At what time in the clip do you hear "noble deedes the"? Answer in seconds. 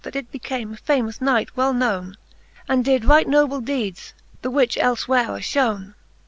3.27-4.49